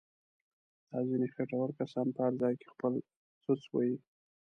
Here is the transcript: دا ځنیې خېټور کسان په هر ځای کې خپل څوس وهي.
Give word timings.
دا 0.89 0.99
ځنیې 1.09 1.27
خېټور 1.33 1.69
کسان 1.79 2.07
په 2.15 2.19
هر 2.25 2.33
ځای 2.41 2.53
کې 2.59 2.67
خپل 2.73 2.93
څوس 3.43 3.61
وهي. 3.71 3.95